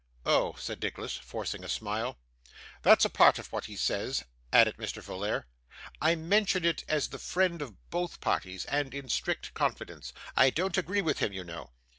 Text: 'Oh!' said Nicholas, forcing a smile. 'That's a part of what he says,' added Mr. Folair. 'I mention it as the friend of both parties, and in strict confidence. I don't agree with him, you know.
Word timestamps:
'Oh!' 0.25 0.55
said 0.57 0.81
Nicholas, 0.81 1.15
forcing 1.15 1.63
a 1.63 1.69
smile. 1.69 2.17
'That's 2.81 3.05
a 3.05 3.09
part 3.11 3.37
of 3.37 3.51
what 3.53 3.65
he 3.65 3.75
says,' 3.75 4.23
added 4.51 4.77
Mr. 4.77 4.99
Folair. 5.03 5.43
'I 6.01 6.15
mention 6.15 6.65
it 6.65 6.83
as 6.87 7.09
the 7.09 7.19
friend 7.19 7.61
of 7.61 7.87
both 7.91 8.19
parties, 8.19 8.65
and 8.65 8.95
in 8.95 9.09
strict 9.09 9.53
confidence. 9.53 10.11
I 10.35 10.49
don't 10.49 10.75
agree 10.75 11.03
with 11.03 11.19
him, 11.19 11.33
you 11.33 11.43
know. 11.43 11.73